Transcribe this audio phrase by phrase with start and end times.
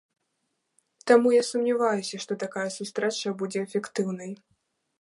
[1.11, 4.31] Таму я сумняваюся, што такая сустрэча будзе эфектыўнай.